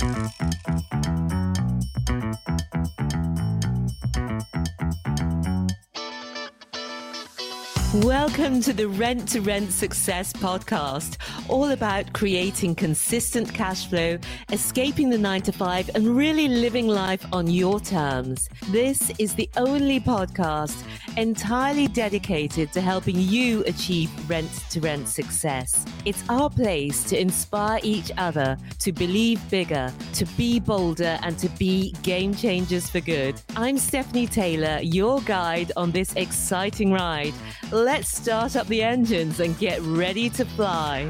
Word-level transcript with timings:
Thank 0.00 1.20
you. 1.20 1.29
Welcome 7.94 8.60
to 8.60 8.72
the 8.72 8.86
Rent 8.86 9.26
to 9.30 9.40
Rent 9.40 9.72
Success 9.72 10.32
podcast, 10.32 11.16
all 11.48 11.72
about 11.72 12.12
creating 12.12 12.76
consistent 12.76 13.52
cash 13.52 13.88
flow, 13.88 14.16
escaping 14.52 15.10
the 15.10 15.18
nine 15.18 15.42
to 15.42 15.50
five, 15.50 15.90
and 15.96 16.16
really 16.16 16.46
living 16.46 16.86
life 16.86 17.26
on 17.32 17.48
your 17.48 17.80
terms. 17.80 18.48
This 18.68 19.10
is 19.18 19.34
the 19.34 19.50
only 19.56 19.98
podcast 19.98 20.84
entirely 21.16 21.88
dedicated 21.88 22.72
to 22.74 22.80
helping 22.80 23.18
you 23.18 23.64
achieve 23.64 24.08
rent 24.30 24.52
to 24.70 24.80
rent 24.80 25.08
success. 25.08 25.84
It's 26.04 26.22
our 26.28 26.48
place 26.48 27.02
to 27.10 27.20
inspire 27.20 27.80
each 27.82 28.12
other 28.16 28.56
to 28.78 28.92
believe 28.92 29.40
bigger, 29.50 29.92
to 30.12 30.24
be 30.36 30.60
bolder, 30.60 31.18
and 31.24 31.36
to 31.40 31.48
be 31.58 31.90
game 32.04 32.36
changers 32.36 32.88
for 32.88 33.00
good. 33.00 33.34
I'm 33.56 33.78
Stephanie 33.78 34.28
Taylor, 34.28 34.78
your 34.80 35.20
guide 35.22 35.72
on 35.76 35.90
this 35.90 36.14
exciting 36.14 36.92
ride. 36.92 37.34
Let's 37.80 38.14
start 38.14 38.56
up 38.56 38.66
the 38.66 38.82
engines 38.82 39.40
and 39.40 39.58
get 39.58 39.80
ready 39.80 40.28
to 40.30 40.44
fly. 40.44 41.08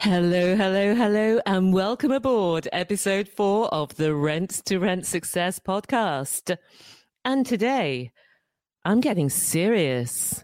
Hello, 0.00 0.56
hello, 0.56 0.96
hello, 0.96 1.40
and 1.46 1.72
welcome 1.72 2.10
aboard 2.10 2.66
episode 2.72 3.28
four 3.28 3.72
of 3.72 3.94
the 3.94 4.16
Rent 4.16 4.62
to 4.64 4.80
Rent 4.80 5.06
Success 5.06 5.60
podcast. 5.60 6.56
And 7.24 7.46
today, 7.46 8.10
I'm 8.84 9.00
getting 9.00 9.30
serious. 9.30 10.42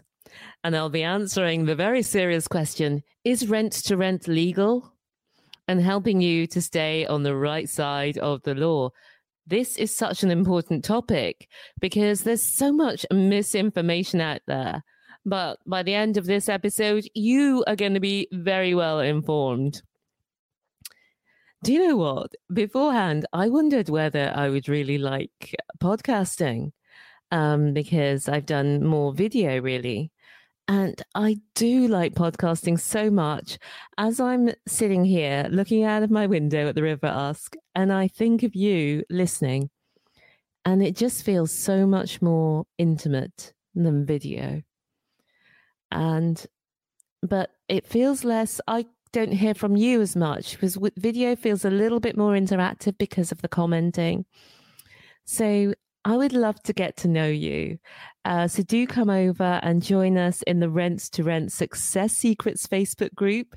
And 0.63 0.73
I'll 0.73 0.89
be 0.89 1.03
answering 1.03 1.65
the 1.65 1.75
very 1.75 2.03
serious 2.03 2.47
question 2.47 3.03
Is 3.25 3.49
rent 3.49 3.73
to 3.73 3.97
rent 3.97 4.29
legal? 4.29 4.93
And 5.67 5.81
helping 5.81 6.21
you 6.21 6.47
to 6.47 6.61
stay 6.61 7.05
on 7.05 7.23
the 7.23 7.35
right 7.35 7.67
side 7.67 8.17
of 8.17 8.43
the 8.43 8.55
law 8.55 8.91
this 9.49 9.77
is 9.77 9.95
such 9.95 10.23
an 10.23 10.31
important 10.31 10.83
topic 10.83 11.47
because 11.79 12.23
there's 12.23 12.43
so 12.43 12.71
much 12.71 13.05
misinformation 13.11 14.21
out 14.21 14.41
there. 14.47 14.83
But 15.25 15.59
by 15.65 15.83
the 15.83 15.95
end 15.95 16.17
of 16.17 16.25
this 16.25 16.47
episode, 16.47 17.05
you 17.13 17.63
are 17.67 17.75
going 17.75 17.93
to 17.95 17.99
be 17.99 18.27
very 18.31 18.73
well 18.73 18.99
informed. 18.99 19.81
Do 21.63 21.73
you 21.73 21.87
know 21.87 21.97
what? 21.97 22.31
Beforehand, 22.53 23.25
I 23.33 23.49
wondered 23.49 23.89
whether 23.89 24.31
I 24.33 24.49
would 24.49 24.69
really 24.69 24.97
like 24.97 25.55
podcasting 25.79 26.71
um, 27.31 27.73
because 27.73 28.29
I've 28.29 28.45
done 28.45 28.85
more 28.85 29.13
video 29.13 29.59
really. 29.59 30.11
And 30.69 31.01
I 31.15 31.37
do 31.55 31.87
like 31.87 32.13
podcasting 32.13 32.79
so 32.79 33.09
much 33.09 33.57
as 33.97 34.19
I'm 34.19 34.51
sitting 34.67 35.03
here 35.03 35.47
looking 35.49 35.83
out 35.83 36.03
of 36.03 36.11
my 36.11 36.27
window 36.27 36.67
at 36.67 36.75
the 36.75 36.83
River 36.83 37.07
Usk 37.07 37.55
and 37.73 37.91
I 37.91 38.07
think 38.07 38.43
of 38.43 38.53
you 38.53 39.03
listening. 39.09 39.71
And 40.65 40.83
it 40.83 40.95
just 40.95 41.25
feels 41.25 41.51
so 41.51 41.87
much 41.87 42.21
more 42.21 42.65
intimate 42.77 43.51
than 43.73 44.05
video. 44.05 44.61
And, 45.89 46.45
but 47.23 47.49
it 47.67 47.87
feels 47.87 48.23
less, 48.23 48.61
I 48.67 48.85
don't 49.11 49.31
hear 49.31 49.55
from 49.55 49.75
you 49.75 50.01
as 50.01 50.15
much 50.15 50.51
because 50.51 50.77
video 50.97 51.35
feels 51.35 51.65
a 51.65 51.71
little 51.71 51.99
bit 51.99 52.15
more 52.15 52.33
interactive 52.33 52.95
because 52.99 53.31
of 53.31 53.41
the 53.41 53.47
commenting. 53.47 54.23
So 55.25 55.73
I 56.05 56.15
would 56.15 56.33
love 56.33 56.61
to 56.63 56.73
get 56.73 56.97
to 56.97 57.07
know 57.07 57.27
you. 57.27 57.79
Uh, 58.25 58.47
so 58.47 58.61
do 58.63 58.85
come 58.85 59.09
over 59.09 59.59
and 59.63 59.81
join 59.81 60.17
us 60.17 60.41
in 60.43 60.59
the 60.59 60.69
Rents 60.69 61.09
to 61.11 61.23
Rent 61.23 61.51
Success 61.51 62.13
Secrets 62.13 62.67
Facebook 62.67 63.13
group. 63.15 63.55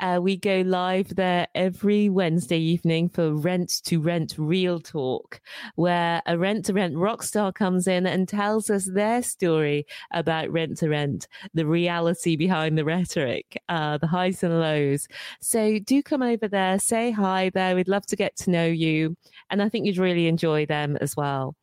Uh, 0.00 0.18
we 0.20 0.36
go 0.36 0.62
live 0.66 1.14
there 1.14 1.46
every 1.54 2.08
Wednesday 2.08 2.58
evening 2.58 3.08
for 3.08 3.34
Rent 3.34 3.82
to 3.84 4.00
Rent 4.00 4.34
Real 4.36 4.80
Talk, 4.80 5.40
where 5.76 6.20
a 6.26 6.36
rent 6.36 6.64
to 6.64 6.72
rent 6.72 6.96
rock 6.96 7.22
star 7.22 7.52
comes 7.52 7.86
in 7.86 8.06
and 8.06 8.26
tells 8.26 8.68
us 8.68 8.90
their 8.92 9.22
story 9.22 9.86
about 10.10 10.50
rent 10.50 10.78
to 10.78 10.88
rent, 10.88 11.28
the 11.54 11.66
reality 11.66 12.34
behind 12.34 12.76
the 12.76 12.84
rhetoric, 12.84 13.62
uh, 13.68 13.96
the 13.98 14.08
highs 14.08 14.42
and 14.42 14.58
lows. 14.58 15.06
So 15.40 15.78
do 15.78 16.02
come 16.02 16.22
over 16.22 16.48
there, 16.48 16.80
say 16.80 17.12
hi 17.12 17.50
there. 17.54 17.76
We'd 17.76 17.86
love 17.86 18.06
to 18.06 18.16
get 18.16 18.34
to 18.38 18.50
know 18.50 18.66
you. 18.66 19.16
And 19.50 19.62
I 19.62 19.68
think 19.68 19.86
you'd 19.86 19.98
really 19.98 20.26
enjoy 20.26 20.66
them 20.66 20.98
as 21.00 21.14
well. 21.16 21.54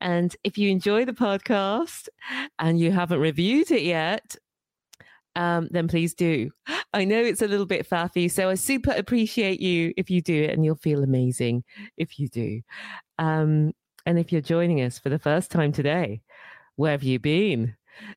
And 0.00 0.34
if 0.44 0.58
you 0.58 0.70
enjoy 0.70 1.04
the 1.04 1.12
podcast 1.12 2.08
and 2.58 2.78
you 2.78 2.90
haven't 2.90 3.20
reviewed 3.20 3.70
it 3.70 3.82
yet, 3.82 4.36
um, 5.36 5.68
then 5.70 5.88
please 5.88 6.14
do. 6.14 6.50
I 6.92 7.04
know 7.04 7.20
it's 7.20 7.42
a 7.42 7.48
little 7.48 7.66
bit 7.66 7.88
faffy, 7.88 8.30
so 8.30 8.50
I 8.50 8.54
super 8.54 8.92
appreciate 8.92 9.60
you 9.60 9.92
if 9.96 10.10
you 10.10 10.20
do 10.22 10.44
it, 10.44 10.50
and 10.50 10.64
you'll 10.64 10.76
feel 10.76 11.02
amazing 11.02 11.64
if 11.96 12.18
you 12.18 12.28
do. 12.28 12.60
Um, 13.18 13.72
and 14.06 14.18
if 14.18 14.30
you're 14.30 14.40
joining 14.40 14.82
us 14.82 14.98
for 14.98 15.08
the 15.08 15.18
first 15.18 15.50
time 15.50 15.72
today, 15.72 16.22
where 16.76 16.92
have 16.92 17.02
you 17.02 17.18
been? 17.18 17.74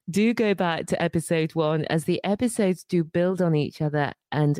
Do 0.09 0.33
go 0.33 0.53
back 0.53 0.87
to 0.87 1.01
episode 1.01 1.55
one, 1.55 1.85
as 1.85 2.03
the 2.05 2.23
episodes 2.23 2.83
do 2.83 3.03
build 3.03 3.41
on 3.41 3.55
each 3.55 3.81
other 3.81 4.13
and 4.31 4.59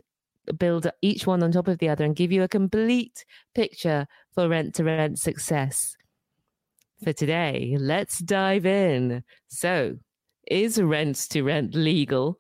build 0.57 0.87
each 1.01 1.27
one 1.27 1.43
on 1.43 1.51
top 1.51 1.67
of 1.67 1.79
the 1.79 1.89
other 1.89 2.05
and 2.05 2.15
give 2.15 2.31
you 2.31 2.43
a 2.43 2.47
complete 2.47 3.25
picture 3.53 4.07
for 4.33 4.47
rent 4.47 4.75
to 4.75 4.83
rent 4.83 5.19
success. 5.19 5.96
For 7.03 7.13
today, 7.13 7.77
let's 7.79 8.19
dive 8.19 8.65
in. 8.65 9.23
So, 9.49 9.97
is 10.49 10.81
rent 10.81 11.15
to 11.29 11.43
rent 11.43 11.75
legal? 11.75 12.39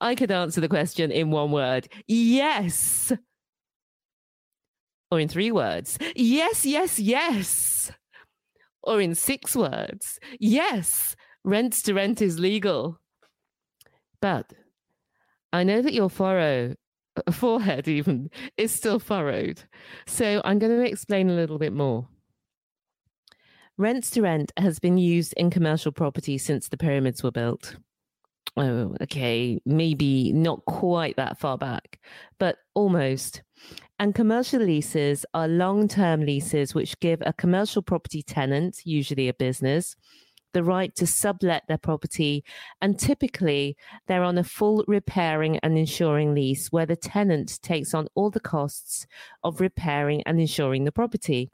I 0.00 0.14
could 0.14 0.30
answer 0.30 0.62
the 0.62 0.68
question 0.68 1.10
in 1.10 1.30
one 1.30 1.52
word 1.52 1.88
yes. 2.06 3.12
Or 5.10 5.20
in 5.20 5.28
three 5.28 5.50
words 5.50 5.98
yes, 6.16 6.64
yes, 6.64 6.98
yes. 6.98 7.92
Or 8.82 9.00
in 9.00 9.14
six 9.14 9.54
words 9.54 10.18
yes, 10.38 11.14
rent 11.44 11.74
to 11.84 11.92
rent 11.92 12.22
is 12.22 12.38
legal. 12.38 12.98
But 14.22 14.52
I 15.52 15.64
know 15.64 15.82
that 15.82 15.92
your 15.92 16.08
furrow, 16.08 16.74
forehead 17.32 17.88
even, 17.88 18.30
is 18.56 18.72
still 18.72 18.98
furrowed. 18.98 19.62
So 20.06 20.40
I'm 20.44 20.58
going 20.58 20.72
to 20.72 20.88
explain 20.88 21.28
a 21.28 21.34
little 21.34 21.58
bit 21.58 21.74
more. 21.74 22.08
Rents 23.80 24.10
to 24.10 24.20
rent 24.20 24.52
has 24.58 24.78
been 24.78 24.98
used 24.98 25.32
in 25.38 25.48
commercial 25.48 25.90
property 25.90 26.36
since 26.36 26.68
the 26.68 26.76
pyramids 26.76 27.22
were 27.22 27.30
built 27.30 27.76
oh, 28.56 28.94
okay, 29.00 29.58
maybe 29.64 30.32
not 30.34 30.62
quite 30.66 31.16
that 31.16 31.38
far 31.38 31.56
back, 31.56 31.98
but 32.38 32.56
almost. 32.74 33.42
And 33.98 34.14
commercial 34.14 34.60
leases 34.60 35.24
are 35.32 35.48
long 35.48 35.88
term 35.88 36.26
leases 36.26 36.74
which 36.74 37.00
give 37.00 37.22
a 37.24 37.32
commercial 37.32 37.80
property 37.80 38.22
tenant, 38.22 38.80
usually 38.84 39.28
a 39.28 39.34
business, 39.34 39.96
the 40.52 40.62
right 40.64 40.94
to 40.96 41.06
sublet 41.06 41.62
their 41.68 41.78
property. 41.78 42.44
And 42.82 42.98
typically, 42.98 43.76
they're 44.06 44.24
on 44.24 44.36
a 44.36 44.44
full 44.44 44.84
repairing 44.88 45.58
and 45.62 45.78
insuring 45.78 46.34
lease 46.34 46.68
where 46.68 46.86
the 46.86 46.96
tenant 46.96 47.62
takes 47.62 47.94
on 47.94 48.08
all 48.14 48.30
the 48.30 48.40
costs 48.40 49.06
of 49.42 49.60
repairing 49.60 50.22
and 50.26 50.38
insuring 50.38 50.84
the 50.84 50.92
property. 50.92 51.50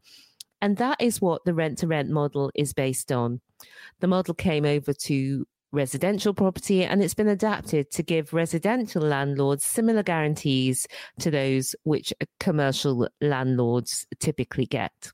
And 0.66 0.78
that 0.78 1.00
is 1.00 1.20
what 1.20 1.44
the 1.44 1.54
rent 1.54 1.78
to 1.78 1.86
rent 1.86 2.10
model 2.10 2.50
is 2.52 2.72
based 2.72 3.12
on. 3.12 3.40
The 4.00 4.08
model 4.08 4.34
came 4.34 4.64
over 4.64 4.92
to 4.92 5.46
residential 5.70 6.34
property 6.34 6.82
and 6.82 7.00
it's 7.00 7.14
been 7.14 7.28
adapted 7.28 7.92
to 7.92 8.02
give 8.02 8.32
residential 8.32 9.00
landlords 9.00 9.64
similar 9.64 10.02
guarantees 10.02 10.88
to 11.20 11.30
those 11.30 11.76
which 11.84 12.12
commercial 12.40 13.08
landlords 13.20 14.08
typically 14.18 14.66
get. 14.66 15.12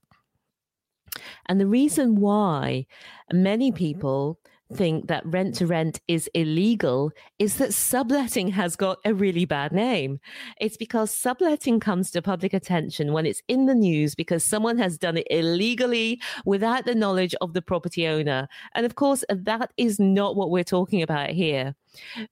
And 1.45 1.61
the 1.61 1.67
reason 1.67 2.17
why 2.17 2.87
many 3.31 3.73
people 3.73 4.39
think 4.77 5.09
that 5.09 5.25
rent 5.27 5.55
to 5.57 5.67
rent 5.67 6.01
is 6.09 6.29
illegal 6.35 7.11
is 7.39 7.57
that 7.57 7.75
subletting 7.75 8.49
has 8.49 8.77
got 8.77 8.99
a 9.05 9.15
really 9.15 9.45
bad 9.45 9.73
name. 9.73 10.21
It's 10.61 10.77
because 10.77 11.15
subletting 11.15 11.81
comes 11.81 12.11
to 12.13 12.23
public 12.23 12.53
attention 12.53 13.13
when 13.13 13.27
it's 13.27 13.43
in 13.49 13.67
the 13.67 13.75
news 13.75 14.15
because 14.15 14.45
someone 14.45 14.79
has 14.79 14.99
done 14.99 15.19
it 15.19 15.27
illegally 15.31 16.21
without 16.45 16.85
the 16.85 16.95
knowledge 16.95 17.35
of 17.41 17.53
the 17.53 17.63
property 17.63 18.07
owner. 18.07 18.49
And 18.75 18.87
of 18.87 18.95
course, 18.95 19.25
that 19.29 19.71
is 19.77 20.01
not 20.01 20.37
what 20.37 20.51
we're 20.51 20.65
talking 20.65 21.03
about 21.03 21.31
here. 21.31 21.75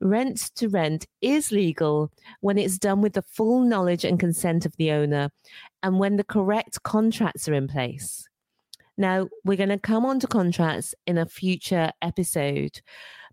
Rent 0.00 0.50
to 0.56 0.68
rent 0.68 1.06
is 1.20 1.52
legal 1.52 2.10
when 2.40 2.56
it's 2.56 2.78
done 2.78 3.02
with 3.02 3.12
the 3.12 3.22
full 3.22 3.60
knowledge 3.60 4.04
and 4.04 4.18
consent 4.18 4.64
of 4.64 4.76
the 4.76 4.92
owner 4.92 5.30
and 5.82 5.98
when 5.98 6.16
the 6.16 6.24
correct 6.24 6.82
contracts 6.82 7.48
are 7.48 7.54
in 7.54 7.68
place. 7.68 8.29
Now, 9.00 9.28
we're 9.46 9.56
going 9.56 9.70
to 9.70 9.78
come 9.78 10.04
on 10.04 10.20
to 10.20 10.26
contracts 10.26 10.94
in 11.06 11.16
a 11.16 11.24
future 11.24 11.90
episode. 12.02 12.82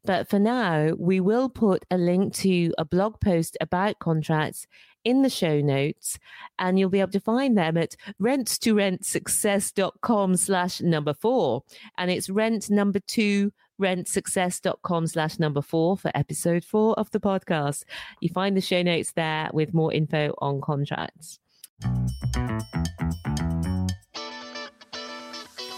But 0.06 0.30
for 0.30 0.40
now, 0.40 0.94
we 0.98 1.19
will 1.19 1.50
put 1.50 1.84
a 1.92 1.98
link 1.98 2.34
to 2.36 2.74
a 2.78 2.86
blog 2.86 3.19
post 3.19 3.58
about 3.60 4.00
contracts 4.00 4.66
in 5.04 5.24
the 5.24 5.30
show 5.30 5.60
notes, 5.60 6.19
and 6.58 6.80
you'll 6.80 6.90
be 6.90 7.02
able 7.02 7.12
to 7.12 7.19
find 7.19 7.58
them 7.58 7.75
at 7.75 7.98
rent 8.18 8.48
to 8.62 8.75
rent 8.75 9.06
slash 9.06 10.80
number 10.80 11.14
four. 11.14 11.64
And 11.98 12.10
it's 12.10 12.30
rent 12.30 12.69
number 12.69 13.02
two 13.02 13.52
rentsuccess.com 13.81 15.08
slash 15.08 15.38
number 15.38 15.62
four 15.62 15.98
for 15.98 16.12
episode 16.16 16.64
four 16.64 16.98
of 16.98 17.12
the 17.12 17.19
podcast. 17.19 17.84
You 18.22 18.30
find 18.30 18.56
the 18.56 18.62
show 18.62 18.81
notes 18.81 19.12
there 19.12 19.50
with 19.52 19.74
more 19.74 19.92
info 19.92 20.34
on 20.38 20.62
contracts. 20.62 21.40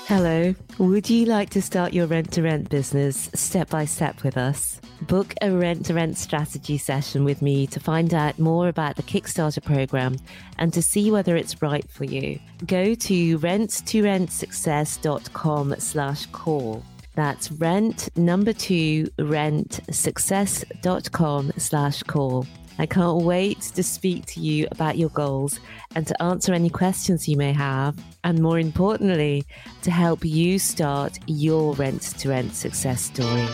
Hello. 0.09 0.55
Would 0.79 1.07
you 1.07 1.25
like 1.25 1.51
to 1.51 1.61
start 1.61 1.93
your 1.93 2.07
rent 2.07 2.31
to 2.31 2.41
rent 2.41 2.71
business 2.71 3.29
step 3.35 3.69
by 3.69 3.85
step 3.85 4.23
with 4.23 4.37
us? 4.37 4.81
Book 5.01 5.35
a 5.43 5.51
rent 5.51 5.85
to 5.85 5.93
rent 5.93 6.17
strategy 6.17 6.79
session 6.79 7.23
with 7.23 7.43
me 7.43 7.67
to 7.67 7.79
find 7.79 8.11
out 8.11 8.39
more 8.39 8.69
about 8.69 8.95
the 8.95 9.03
Kickstarter 9.03 9.63
program 9.63 10.17
and 10.57 10.73
to 10.73 10.81
see 10.81 11.11
whether 11.11 11.35
it's 11.35 11.61
right 11.61 11.87
for 11.91 12.05
you. 12.05 12.39
Go 12.65 12.95
to 12.95 13.37
rent2rentsuccess.com 13.37 15.75
slash 15.77 16.25
call. 16.25 16.83
That's 17.13 17.51
rent 17.51 18.09
number 18.17 18.53
two 18.53 19.11
rent 19.19 19.81
rentsuccess.com 19.89 21.51
slash 21.57 22.01
call. 22.01 22.47
I 22.79 22.85
can't 22.85 23.23
wait 23.23 23.59
to 23.75 23.83
speak 23.83 24.25
to 24.27 24.39
you 24.39 24.65
about 24.71 24.97
your 24.97 25.09
goals 25.09 25.59
and 25.95 26.07
to 26.07 26.23
answer 26.23 26.53
any 26.53 26.69
questions 26.69 27.27
you 27.27 27.35
may 27.35 27.51
have, 27.51 27.97
and 28.23 28.41
more 28.41 28.57
importantly, 28.57 29.43
to 29.81 29.91
help 29.91 30.23
you 30.23 30.57
start 30.59 31.19
your 31.27 31.73
rent 31.73 32.01
to 32.19 32.29
rent 32.29 32.55
success 32.55 33.01
story. 33.01 33.47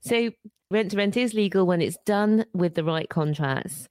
So, 0.00 0.30
rent 0.70 0.92
to 0.92 0.96
rent 0.96 1.18
is 1.18 1.34
legal 1.34 1.66
when 1.66 1.82
it's 1.82 1.98
done 2.06 2.46
with 2.54 2.74
the 2.76 2.84
right 2.84 3.10
contracts. 3.10 3.88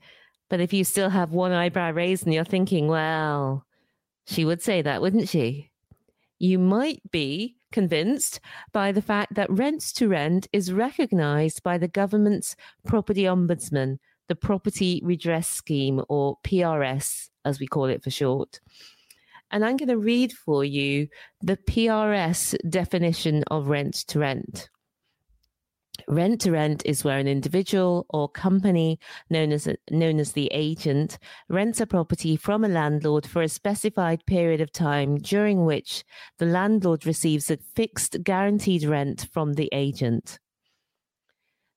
But 0.50 0.60
if 0.60 0.74
you 0.74 0.84
still 0.84 1.10
have 1.10 1.32
one 1.32 1.52
eyebrow 1.52 1.92
raised 1.92 2.26
and 2.26 2.34
you're 2.34 2.44
thinking, 2.44 2.88
well, 2.88 3.66
she 4.26 4.46
would 4.46 4.64
say 4.64 4.82
that, 4.82 5.02
wouldn't 5.02 5.30
she? 5.30 5.71
You 6.42 6.58
might 6.58 7.04
be 7.12 7.56
convinced 7.72 8.40
by 8.74 8.92
the 8.92 9.02
fact 9.04 9.36
that 9.36 9.52
rent 9.52 9.84
to 9.94 10.08
rent 10.08 10.48
is 10.52 10.74
recognized 10.74 11.62
by 11.62 11.78
the 11.78 11.88
government's 11.88 12.56
property 12.84 13.26
ombudsman, 13.26 14.00
the 14.28 14.36
Property 14.36 15.02
Redress 15.04 15.48
Scheme, 15.48 16.02
or 16.10 16.38
PRS, 16.44 17.30
as 17.46 17.60
we 17.60 17.68
call 17.68 17.86
it 17.86 18.04
for 18.04 18.10
short. 18.10 18.60
And 19.52 19.64
I'm 19.64 19.78
going 19.78 19.90
to 19.90 20.00
read 20.00 20.34
for 20.34 20.66
you 20.66 21.10
the 21.42 21.58
PRS 21.58 22.56
definition 22.68 23.44
of 23.52 23.68
rent 23.68 23.94
to 24.08 24.18
rent. 24.18 24.68
Rent 26.08 26.42
to 26.42 26.52
rent 26.52 26.84
is 26.86 27.04
where 27.04 27.18
an 27.18 27.28
individual 27.28 28.06
or 28.10 28.30
company 28.30 29.00
known 29.30 29.52
as 29.52 29.68
known 29.90 30.20
as 30.20 30.32
the 30.32 30.48
agent 30.52 31.18
rents 31.50 31.80
a 31.80 31.88
property 31.88 32.36
from 32.36 32.64
a 32.64 32.68
landlord 32.68 33.26
for 33.26 33.42
a 33.42 33.50
specified 33.50 34.26
period 34.26 34.62
of 34.62 34.72
time 34.72 35.18
during 35.18 35.66
which 35.66 36.04
the 36.38 36.46
landlord 36.46 37.06
receives 37.06 37.50
a 37.50 37.58
fixed 37.58 38.24
guaranteed 38.24 38.84
rent 38.84 39.28
from 39.34 39.54
the 39.54 39.70
agent. 39.72 40.40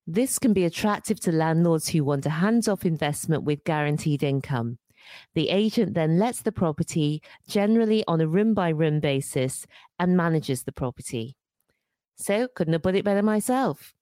This 0.06 0.38
can 0.38 0.52
be 0.52 0.64
attractive 0.64 1.18
to 1.20 1.32
landlords 1.32 1.88
who 1.88 2.04
want 2.04 2.26
a 2.26 2.30
hands-off 2.30 2.84
investment 2.84 3.44
with 3.44 3.64
guaranteed 3.64 4.22
income. 4.22 4.78
The 5.34 5.48
agent 5.48 5.94
then 5.94 6.18
lets 6.18 6.42
the 6.42 6.52
property 6.52 7.22
generally 7.48 8.04
on 8.06 8.20
a 8.20 8.28
room 8.28 8.52
by 8.52 8.68
room 8.68 9.00
basis 9.00 9.66
and 9.98 10.16
manages 10.16 10.64
the 10.64 10.72
property. 10.72 11.36
So, 12.16 12.48
couldn't 12.54 12.74
have 12.74 12.82
put 12.82 12.94
it 12.94 13.04
better 13.04 13.22
myself. 13.22 13.93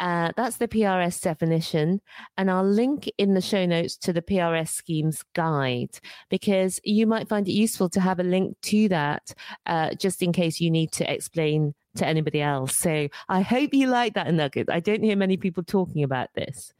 Uh, 0.00 0.32
that's 0.36 0.56
the 0.56 0.68
PRS 0.68 1.20
definition. 1.22 2.00
And 2.36 2.50
I'll 2.50 2.64
link 2.66 3.10
in 3.18 3.34
the 3.34 3.40
show 3.40 3.64
notes 3.66 3.96
to 3.98 4.12
the 4.12 4.22
PRS 4.22 4.68
schemes 4.68 5.22
guide 5.34 5.98
because 6.30 6.80
you 6.84 7.06
might 7.06 7.28
find 7.28 7.48
it 7.48 7.52
useful 7.52 7.88
to 7.90 8.00
have 8.00 8.18
a 8.18 8.24
link 8.24 8.56
to 8.62 8.88
that 8.88 9.34
uh, 9.66 9.94
just 9.94 10.22
in 10.22 10.32
case 10.32 10.60
you 10.60 10.70
need 10.70 10.92
to 10.92 11.12
explain 11.12 11.74
to 11.96 12.06
anybody 12.06 12.42
else. 12.42 12.76
So 12.76 13.08
I 13.28 13.40
hope 13.40 13.72
you 13.72 13.86
like 13.86 14.14
that 14.14 14.32
nugget. 14.32 14.68
I 14.70 14.80
don't 14.80 15.02
hear 15.02 15.16
many 15.16 15.36
people 15.36 15.62
talking 15.62 16.02
about 16.02 16.28
this. 16.34 16.72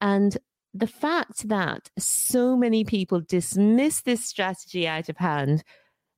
And 0.00 0.36
the 0.74 0.86
fact 0.86 1.48
that 1.48 1.90
so 1.98 2.56
many 2.56 2.84
people 2.84 3.20
dismiss 3.20 4.02
this 4.02 4.24
strategy 4.24 4.86
out 4.88 5.08
of 5.08 5.16
hand 5.16 5.62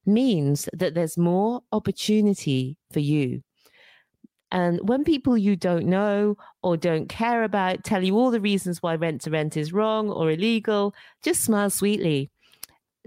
means 0.07 0.69
that 0.73 0.95
there's 0.95 1.19
more 1.19 1.63
opportunity 1.73 2.77
for 2.93 3.01
you. 3.01 3.43
And 4.55 4.89
when 4.89 5.03
people 5.03 5.37
you 5.37 5.57
don't 5.57 5.87
know 5.87 6.37
or 6.63 6.77
don't 6.77 7.09
care 7.09 7.43
about 7.43 7.83
tell 7.83 8.05
you 8.05 8.17
all 8.17 8.31
the 8.31 8.41
reasons 8.41 8.81
why 8.81 8.95
rent 8.95 9.23
to 9.23 9.31
rent 9.31 9.57
is 9.57 9.73
wrong 9.73 10.11
or 10.11 10.31
illegal, 10.31 10.95
just 11.25 11.43
smile 11.43 11.71
sweetly. 11.71 12.31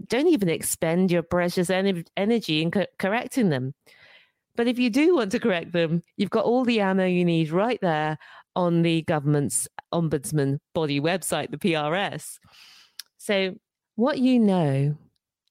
Don't 0.09 0.27
even 0.27 0.49
expend 0.49 1.09
your 1.09 1.23
precious 1.23 1.69
en- 1.69 2.03
energy 2.17 2.61
in 2.61 2.69
co- 2.69 2.85
correcting 2.99 3.47
them. 3.47 3.73
But 4.57 4.67
if 4.67 4.77
you 4.77 4.89
do 4.89 5.15
want 5.15 5.31
to 5.31 5.39
correct 5.39 5.71
them, 5.71 6.01
you've 6.17 6.31
got 6.31 6.43
all 6.43 6.65
the 6.65 6.81
ammo 6.81 7.05
you 7.05 7.23
need 7.23 7.49
right 7.49 7.79
there 7.81 8.17
on 8.57 8.81
the 8.81 9.03
government's 9.03 9.69
ombudsman 9.93 10.59
body 10.75 10.99
website, 10.99 11.49
the 11.49 11.57
PRS. 11.57 12.39
So, 13.19 13.55
what 13.95 14.19
you 14.19 14.37
know 14.37 14.97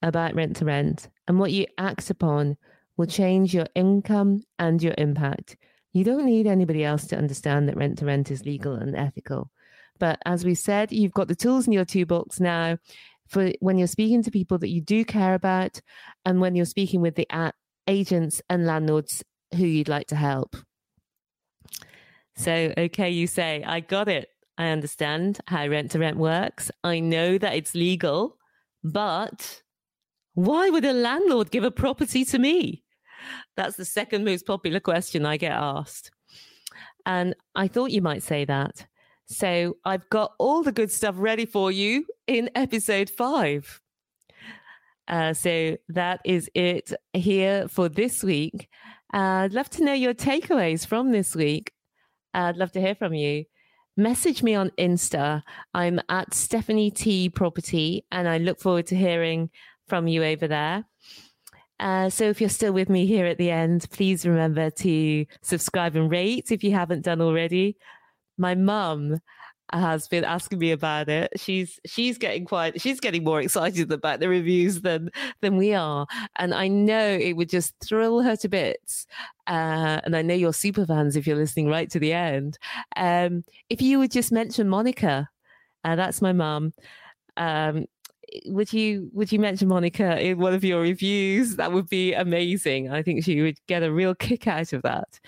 about 0.03 0.35
rent 0.35 0.57
to 0.57 0.65
rent 0.65 1.09
and 1.27 1.39
what 1.39 1.51
you 1.51 1.65
act 1.79 2.11
upon 2.11 2.55
will 2.97 3.07
change 3.07 3.51
your 3.51 3.67
income 3.73 4.43
and 4.59 4.83
your 4.83 4.93
impact. 4.99 5.57
You 5.97 6.03
don't 6.03 6.27
need 6.27 6.45
anybody 6.45 6.83
else 6.83 7.07
to 7.07 7.17
understand 7.17 7.67
that 7.67 7.75
rent 7.75 7.97
to 7.97 8.05
rent 8.05 8.29
is 8.29 8.45
legal 8.45 8.75
and 8.75 8.95
ethical. 8.95 9.49
But 9.97 10.19
as 10.27 10.45
we 10.45 10.53
said, 10.53 10.91
you've 10.91 11.11
got 11.11 11.27
the 11.27 11.33
tools 11.33 11.65
in 11.65 11.73
your 11.73 11.85
toolbox 11.85 12.39
now 12.39 12.77
for 13.27 13.51
when 13.61 13.79
you're 13.79 13.87
speaking 13.87 14.21
to 14.21 14.29
people 14.29 14.59
that 14.59 14.69
you 14.69 14.79
do 14.79 15.03
care 15.03 15.33
about 15.33 15.81
and 16.23 16.39
when 16.39 16.55
you're 16.55 16.67
speaking 16.67 17.01
with 17.01 17.15
the 17.15 17.27
agents 17.87 18.43
and 18.47 18.67
landlords 18.67 19.23
who 19.55 19.65
you'd 19.65 19.89
like 19.89 20.05
to 20.09 20.15
help. 20.15 20.55
So, 22.35 22.75
okay, 22.77 23.09
you 23.09 23.25
say, 23.25 23.63
I 23.65 23.79
got 23.79 24.07
it. 24.07 24.29
I 24.55 24.67
understand 24.67 25.39
how 25.47 25.65
rent 25.65 25.89
to 25.91 25.99
rent 25.99 26.17
works. 26.17 26.69
I 26.83 26.99
know 26.99 27.39
that 27.39 27.55
it's 27.55 27.73
legal, 27.73 28.37
but 28.83 29.63
why 30.35 30.69
would 30.69 30.85
a 30.85 30.93
landlord 30.93 31.49
give 31.49 31.63
a 31.63 31.71
property 31.71 32.23
to 32.25 32.37
me? 32.37 32.83
That's 33.55 33.77
the 33.77 33.85
second 33.85 34.25
most 34.25 34.45
popular 34.45 34.79
question 34.79 35.25
I 35.25 35.37
get 35.37 35.51
asked. 35.51 36.11
And 37.05 37.35
I 37.55 37.67
thought 37.67 37.91
you 37.91 38.01
might 38.01 38.23
say 38.23 38.45
that. 38.45 38.85
So 39.27 39.77
I've 39.83 40.09
got 40.09 40.33
all 40.39 40.63
the 40.63 40.71
good 40.71 40.91
stuff 40.91 41.15
ready 41.17 41.45
for 41.45 41.71
you 41.71 42.05
in 42.27 42.49
episode 42.55 43.09
five. 43.09 43.81
Uh, 45.07 45.33
so 45.33 45.77
that 45.89 46.19
is 46.25 46.49
it 46.53 46.93
here 47.13 47.67
for 47.67 47.89
this 47.89 48.23
week. 48.23 48.67
Uh, 49.13 49.45
I'd 49.45 49.53
love 49.53 49.69
to 49.71 49.83
know 49.83 49.93
your 49.93 50.13
takeaways 50.13 50.85
from 50.85 51.11
this 51.11 51.35
week. 51.35 51.71
I'd 52.33 52.57
love 52.57 52.71
to 52.73 52.81
hear 52.81 52.95
from 52.95 53.13
you. 53.13 53.45
Message 53.95 54.43
me 54.43 54.53
on 54.53 54.69
Insta. 54.77 55.41
I'm 55.73 55.99
at 56.09 56.33
Stephanie 56.33 56.91
T 56.91 57.29
Property, 57.29 58.05
and 58.11 58.27
I 58.27 58.37
look 58.37 58.59
forward 58.59 58.87
to 58.87 58.95
hearing 58.95 59.49
from 59.87 60.07
you 60.07 60.23
over 60.23 60.47
there. 60.47 60.85
Uh, 61.79 62.09
so 62.09 62.25
if 62.25 62.41
you're 62.41 62.49
still 62.49 62.73
with 62.73 62.89
me 62.89 63.05
here 63.05 63.25
at 63.25 63.37
the 63.37 63.51
end, 63.51 63.87
please 63.91 64.25
remember 64.25 64.69
to 64.69 65.25
subscribe 65.41 65.95
and 65.95 66.09
rate 66.09 66.51
if 66.51 66.63
you 66.63 66.71
haven't 66.71 67.03
done 67.03 67.21
already. 67.21 67.77
My 68.37 68.55
mum 68.55 69.19
has 69.73 70.07
been 70.07 70.23
asking 70.23 70.59
me 70.59 70.71
about 70.71 71.09
it. 71.09 71.31
She's 71.35 71.79
she's 71.85 72.17
getting 72.17 72.45
quite 72.45 72.79
she's 72.79 72.99
getting 72.99 73.23
more 73.23 73.41
excited 73.41 73.91
about 73.91 74.19
the 74.19 74.29
reviews 74.29 74.81
than 74.81 75.09
than 75.41 75.57
we 75.57 75.73
are, 75.73 76.07
and 76.37 76.53
I 76.53 76.67
know 76.67 77.05
it 77.09 77.33
would 77.33 77.49
just 77.49 77.75
thrill 77.83 78.21
her 78.21 78.35
to 78.37 78.49
bits. 78.49 79.05
Uh, 79.45 80.01
and 80.03 80.15
I 80.15 80.21
know 80.21 80.33
you're 80.33 80.53
super 80.53 80.85
fans 80.85 81.15
if 81.15 81.27
you're 81.27 81.35
listening 81.37 81.67
right 81.67 81.89
to 81.91 81.99
the 81.99 82.13
end. 82.13 82.57
Um, 82.95 83.43
if 83.69 83.81
you 83.81 83.99
would 83.99 84.11
just 84.11 84.31
mention 84.31 84.69
Monica, 84.69 85.29
uh, 85.83 85.95
that's 85.95 86.21
my 86.21 86.33
mum. 86.33 86.73
Would 88.45 88.73
you 88.73 89.09
would 89.13 89.31
you 89.31 89.39
mention 89.39 89.67
Monica 89.67 90.19
in 90.19 90.37
one 90.37 90.53
of 90.53 90.63
your 90.63 90.81
reviews? 90.81 91.55
That 91.55 91.71
would 91.71 91.89
be 91.89 92.13
amazing. 92.13 92.91
I 92.91 93.01
think 93.01 93.23
she 93.23 93.41
would 93.41 93.59
get 93.67 93.83
a 93.83 93.91
real 93.91 94.15
kick 94.15 94.47
out 94.47 94.73
of 94.73 94.81
that. 94.83 95.19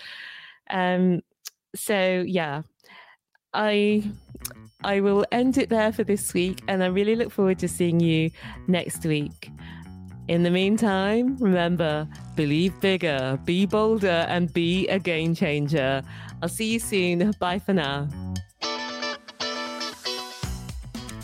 Um, 0.70 1.22
so 1.76 2.24
yeah, 2.26 2.64
I 3.54 4.04
I 4.84 5.02
will 5.02 5.26
end 5.32 5.58
it 5.58 5.70
there 5.70 5.92
for 5.92 6.04
this 6.04 6.34
week, 6.34 6.62
and 6.68 6.84
I 6.84 6.88
really 6.88 7.16
look 7.16 7.32
forward 7.32 7.60
to 7.60 7.68
seeing 7.68 8.00
you 8.00 8.32
next 8.68 9.06
week. 9.06 9.52
In 10.28 10.44
the 10.44 10.52
meantime, 10.52 11.38
remember, 11.38 12.08
believe 12.36 12.80
bigger, 12.80 13.40
be 13.46 13.66
bolder, 13.66 14.26
and 14.30 14.54
be 14.54 14.88
a 14.88 15.00
game 15.00 15.34
changer. 15.34 16.04
I'll 16.42 16.50
see 16.50 16.74
you 16.74 16.80
soon. 16.80 17.34
Bye 17.40 17.60
for 17.60 17.74
now. 17.74 18.08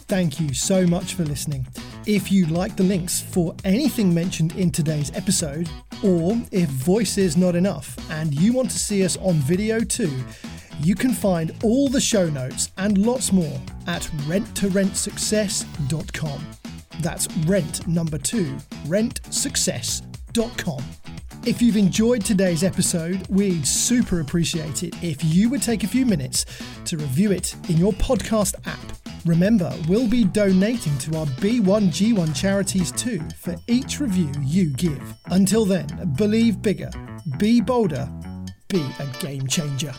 Thank 0.08 0.40
you 0.40 0.54
so 0.54 0.86
much 0.86 1.16
for 1.16 1.26
listening. 1.26 1.66
If 2.06 2.32
you 2.32 2.46
like 2.46 2.76
the 2.76 2.84
links 2.84 3.22
for 3.22 3.56
anything 3.64 4.14
mentioned 4.14 4.56
in 4.56 4.70
today's 4.70 5.12
episode, 5.16 5.68
or 6.04 6.40
if 6.52 6.70
voice 6.70 7.18
is 7.18 7.36
not 7.36 7.56
enough 7.56 7.98
and 8.12 8.32
you 8.40 8.54
want 8.54 8.70
to 8.70 8.78
see 8.78 9.04
us 9.04 9.18
on 9.18 9.34
video 9.36 9.80
too, 9.80 10.14
you 10.82 10.94
can 10.94 11.12
find 11.12 11.56
all 11.64 11.90
the 11.90 12.00
show 12.00 12.30
notes 12.30 12.70
and 12.78 13.00
lots 13.00 13.32
more 13.32 13.60
at 13.88 14.04
rent2rentsuccess.com. 14.28 16.46
That's 17.00 17.28
rent 17.38 17.88
number 17.88 18.20
two, 18.20 18.58
rentsuccess.com. 18.86 20.84
If 21.46 21.62
you've 21.62 21.78
enjoyed 21.78 22.26
today's 22.26 22.64
episode, 22.64 23.26
we'd 23.28 23.66
super 23.66 24.20
appreciate 24.20 24.84
it 24.84 24.94
if 25.04 25.24
you 25.24 25.50
would 25.50 25.64
take 25.64 25.84
a 25.84 25.88
few 25.88 26.06
minutes 26.06 26.46
to 26.86 26.98
review 26.98 27.32
it 27.32 27.56
in 27.70 27.78
your 27.78 27.94
podcast 27.94 28.54
app. 28.68 29.05
Remember, 29.25 29.74
we'll 29.88 30.08
be 30.08 30.24
donating 30.24 30.96
to 31.00 31.17
our 31.17 31.25
B1G1 31.25 32.36
charities 32.36 32.91
too 32.91 33.20
for 33.36 33.55
each 33.67 34.00
review 34.00 34.32
you 34.44 34.70
give. 34.70 35.01
Until 35.32 35.65
then, 35.65 36.13
believe 36.15 36.62
bigger, 36.62 36.91
be 37.39 37.60
bolder, 37.60 38.08
be 38.70 38.86
a 39.00 39.08
game 39.20 39.48
changer. 39.48 39.94